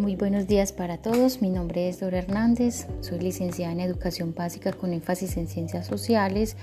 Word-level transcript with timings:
Muy 0.00 0.16
buenos 0.16 0.46
días 0.46 0.72
para 0.72 0.96
todos. 0.96 1.42
Mi 1.42 1.50
nombre 1.50 1.86
es 1.86 2.00
Dora 2.00 2.20
Hernández. 2.20 2.86
Soy 3.02 3.18
licenciada 3.18 3.74
en 3.74 3.80
Educación 3.80 4.34
Básica 4.34 4.72
con 4.72 4.94
énfasis 4.94 5.36
en 5.36 5.46
Ciencias 5.46 5.86
Sociales, 5.86 6.56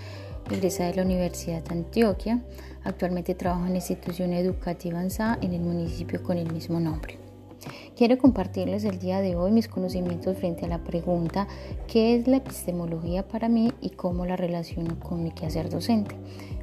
egresada 0.50 0.90
de 0.90 0.96
la 0.96 1.04
Universidad 1.04 1.62
de 1.62 1.76
Antioquia. 1.76 2.42
Actualmente 2.84 3.36
trabajo 3.36 3.68
en 3.68 3.74
la 3.74 3.76
institución 3.76 4.34
educativa 4.34 5.00
ANSA 5.00 5.38
en 5.40 5.54
el 5.54 5.62
municipio 5.62 6.24
con 6.24 6.40
el 6.40 6.52
mismo 6.52 6.80
nombre. 6.80 7.27
Quiero 7.96 8.18
compartirles 8.18 8.84
el 8.84 9.00
día 9.00 9.22
de 9.22 9.36
hoy 9.36 9.52
mis 9.52 9.68
conocimientos 9.68 10.38
frente 10.38 10.66
a 10.66 10.70
la 10.70 10.84
pregunta 10.84 11.48
¿qué 11.88 12.16
es 12.16 12.28
la 12.28 12.38
epistemología 12.38 13.28
para 13.28 13.50
mí 13.50 13.72
y 13.82 13.90
cómo 13.90 14.26
la 14.26 14.36
relaciono 14.36 15.00
con 15.00 15.24
mi 15.24 15.32
quehacer 15.32 15.70
docente? 15.70 16.16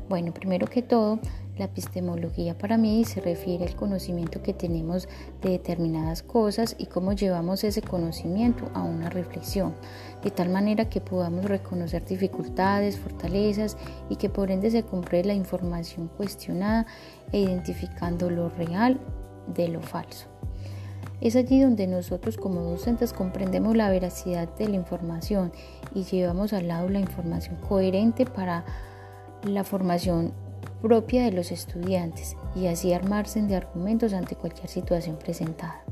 Bueno, 0.08 0.32
primero 0.32 0.66
que 0.66 0.82
todo, 0.82 1.18
la 1.56 1.64
epistemología 1.64 2.58
para 2.58 2.76
mí 2.76 3.04
se 3.04 3.20
refiere 3.20 3.64
al 3.64 3.74
conocimiento 3.74 4.42
que 4.42 4.52
tenemos 4.52 5.08
de 5.40 5.50
determinadas 5.50 6.22
cosas 6.22 6.76
y 6.78 6.86
cómo 6.86 7.12
llevamos 7.12 7.64
ese 7.64 7.80
conocimiento 7.80 8.70
a 8.74 8.82
una 8.82 9.08
reflexión, 9.08 9.74
de 10.22 10.30
tal 10.30 10.50
manera 10.50 10.88
que 10.88 11.00
podamos 11.00 11.44
reconocer 11.46 12.04
dificultades, 12.04 12.98
fortalezas 12.98 13.76
y 14.10 14.16
que 14.16 14.28
por 14.28 14.50
ende 14.50 14.70
se 14.70 14.82
compre 14.82 15.24
la 15.24 15.34
información 15.34 16.08
cuestionada 16.16 16.86
e 17.32 17.40
identificando 17.40 18.30
lo 18.30 18.48
real 18.50 19.00
de 19.54 19.68
lo 19.68 19.80
falso. 19.80 20.26
Es 21.20 21.36
allí 21.36 21.60
donde 21.60 21.86
nosotros 21.86 22.36
como 22.36 22.60
docentes 22.60 23.12
comprendemos 23.12 23.76
la 23.76 23.90
veracidad 23.90 24.48
de 24.56 24.68
la 24.68 24.76
información 24.76 25.52
y 25.94 26.04
llevamos 26.04 26.52
al 26.52 26.68
lado 26.68 26.88
la 26.88 27.00
información 27.00 27.56
coherente 27.56 28.26
para 28.26 28.64
la 29.42 29.64
formación 29.64 30.32
propia 30.82 31.24
de 31.24 31.32
los 31.32 31.50
estudiantes 31.50 32.36
y 32.54 32.66
así 32.66 32.92
armarse 32.92 33.40
de 33.40 33.56
argumentos 33.56 34.12
ante 34.12 34.36
cualquier 34.36 34.68
situación 34.68 35.16
presentada. 35.16 35.82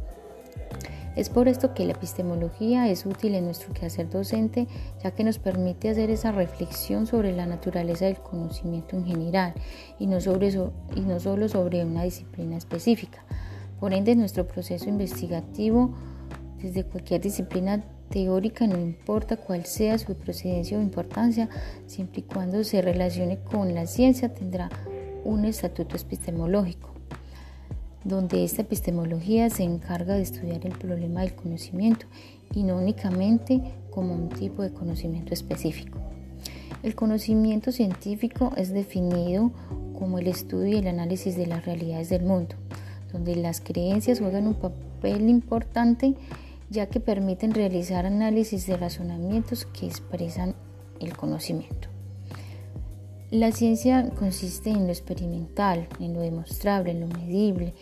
Es 1.16 1.28
por 1.28 1.46
esto 1.46 1.74
que 1.74 1.84
la 1.84 1.92
epistemología 1.92 2.88
es 2.88 3.04
útil 3.04 3.34
en 3.34 3.44
nuestro 3.44 3.74
quehacer 3.74 4.08
docente, 4.08 4.66
ya 5.02 5.10
que 5.10 5.24
nos 5.24 5.38
permite 5.38 5.90
hacer 5.90 6.10
esa 6.10 6.32
reflexión 6.32 7.06
sobre 7.06 7.36
la 7.36 7.44
naturaleza 7.44 8.06
del 8.06 8.16
conocimiento 8.16 8.96
en 8.96 9.04
general 9.04 9.52
y 9.98 10.06
no, 10.06 10.20
sobre 10.20 10.48
y 10.48 11.00
no 11.00 11.20
solo 11.20 11.48
sobre 11.48 11.84
una 11.84 12.04
disciplina 12.04 12.56
específica. 12.56 13.24
Por 13.82 13.94
ende, 13.94 14.14
nuestro 14.14 14.46
proceso 14.46 14.88
investigativo 14.88 15.90
desde 16.62 16.84
cualquier 16.84 17.20
disciplina 17.20 17.82
teórica, 18.10 18.64
no 18.68 18.78
importa 18.78 19.36
cuál 19.36 19.66
sea 19.66 19.98
su 19.98 20.14
procedencia 20.14 20.78
o 20.78 20.80
importancia, 20.80 21.48
siempre 21.88 22.20
y 22.20 22.22
cuando 22.22 22.62
se 22.62 22.80
relacione 22.80 23.40
con 23.40 23.74
la 23.74 23.88
ciencia, 23.88 24.32
tendrá 24.32 24.70
un 25.24 25.44
estatuto 25.46 25.96
epistemológico, 25.96 26.90
donde 28.04 28.44
esta 28.44 28.62
epistemología 28.62 29.50
se 29.50 29.64
encarga 29.64 30.14
de 30.14 30.22
estudiar 30.22 30.64
el 30.64 30.78
problema 30.78 31.22
del 31.22 31.34
conocimiento 31.34 32.06
y 32.54 32.62
no 32.62 32.76
únicamente 32.76 33.60
como 33.90 34.14
un 34.14 34.28
tipo 34.28 34.62
de 34.62 34.72
conocimiento 34.72 35.34
específico. 35.34 35.98
El 36.84 36.94
conocimiento 36.94 37.72
científico 37.72 38.52
es 38.56 38.72
definido 38.72 39.50
como 39.98 40.20
el 40.20 40.28
estudio 40.28 40.68
y 40.68 40.76
el 40.76 40.86
análisis 40.86 41.36
de 41.36 41.48
las 41.48 41.66
realidades 41.66 42.10
del 42.10 42.22
mundo, 42.22 42.54
donde 43.12 43.36
las 43.36 43.60
creencias 43.60 44.20
juegan 44.20 44.46
un 44.46 44.54
papel 44.54 45.28
importante 45.28 46.14
ya 46.70 46.86
que 46.86 47.00
permiten 47.00 47.52
realizar 47.52 48.06
análisis 48.06 48.66
de 48.66 48.76
razonamientos 48.76 49.66
que 49.66 49.86
expresan 49.86 50.54
el 51.00 51.16
conocimiento. 51.16 51.88
La 53.30 53.52
ciencia 53.52 54.10
consiste 54.10 54.70
en 54.70 54.86
lo 54.86 54.92
experimental, 54.92 55.88
en 56.00 56.14
lo 56.14 56.20
demostrable, 56.20 56.92
en 56.92 57.00
lo 57.00 57.06
medible, 57.06 57.74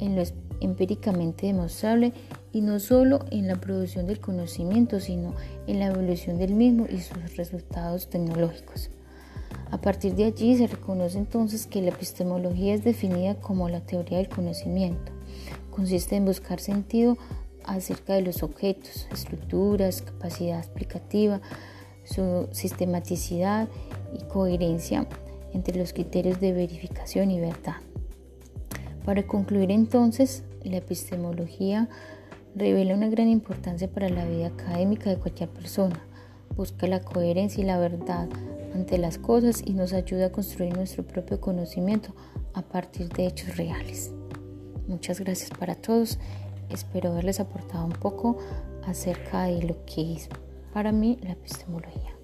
en 0.00 0.16
lo 0.16 0.22
empíricamente 0.60 1.46
demostrable 1.46 2.12
y 2.52 2.60
no 2.60 2.78
solo 2.78 3.24
en 3.30 3.48
la 3.48 3.56
producción 3.56 4.06
del 4.06 4.20
conocimiento, 4.20 5.00
sino 5.00 5.34
en 5.66 5.78
la 5.78 5.86
evolución 5.86 6.38
del 6.38 6.54
mismo 6.54 6.86
y 6.88 7.00
sus 7.00 7.36
resultados 7.36 8.08
tecnológicos. 8.08 8.90
A 9.72 9.78
partir 9.80 10.14
de 10.14 10.26
allí 10.26 10.54
se 10.58 10.66
reconoce 10.66 11.16
entonces 11.16 11.66
que 11.66 11.80
la 11.80 11.88
epistemología 11.88 12.74
es 12.74 12.84
definida 12.84 13.36
como 13.36 13.70
la 13.70 13.80
teoría 13.80 14.18
del 14.18 14.28
conocimiento. 14.28 15.12
Consiste 15.70 16.14
en 16.14 16.26
buscar 16.26 16.60
sentido 16.60 17.16
acerca 17.64 18.12
de 18.12 18.20
los 18.20 18.42
objetos, 18.42 19.08
estructuras, 19.10 20.02
capacidad 20.02 20.58
explicativa, 20.58 21.40
su 22.04 22.48
sistematicidad 22.52 23.66
y 24.12 24.22
coherencia 24.24 25.06
entre 25.54 25.78
los 25.78 25.94
criterios 25.94 26.38
de 26.38 26.52
verificación 26.52 27.30
y 27.30 27.40
verdad. 27.40 27.76
Para 29.06 29.26
concluir 29.26 29.70
entonces, 29.70 30.44
la 30.64 30.76
epistemología 30.76 31.88
revela 32.54 32.94
una 32.94 33.08
gran 33.08 33.28
importancia 33.28 33.88
para 33.88 34.10
la 34.10 34.26
vida 34.26 34.48
académica 34.48 35.08
de 35.08 35.16
cualquier 35.16 35.48
persona. 35.48 36.04
Busca 36.56 36.86
la 36.86 37.00
coherencia 37.00 37.62
y 37.62 37.66
la 37.66 37.78
verdad 37.78 38.28
ante 38.74 38.98
las 38.98 39.18
cosas 39.18 39.62
y 39.64 39.72
nos 39.74 39.92
ayuda 39.92 40.26
a 40.26 40.32
construir 40.32 40.74
nuestro 40.76 41.06
propio 41.06 41.40
conocimiento 41.40 42.14
a 42.54 42.62
partir 42.62 43.08
de 43.10 43.26
hechos 43.26 43.56
reales. 43.56 44.12
Muchas 44.88 45.20
gracias 45.20 45.50
para 45.50 45.74
todos 45.74 46.18
Espero 46.72 47.10
haberles 47.10 47.38
aportado 47.38 47.84
un 47.84 47.92
poco 47.92 48.38
acerca 48.86 49.44
de 49.44 49.62
lo 49.62 49.84
que 49.84 50.14
es 50.14 50.28
para 50.72 50.90
mí 50.90 51.18
la 51.22 51.32
epistemología. 51.32 52.21